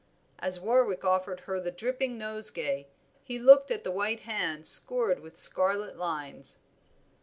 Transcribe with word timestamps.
As 0.39 0.59
Warwick 0.59 1.05
offered 1.05 1.41
her 1.41 1.59
the 1.59 1.69
dripping 1.69 2.17
nosegay 2.17 2.87
he 3.23 3.37
looked 3.37 3.69
at 3.69 3.83
the 3.83 3.91
white 3.91 4.21
hand 4.21 4.65
scored 4.65 5.19
with 5.19 5.37
scarlet 5.37 5.95
lines. 5.95 6.57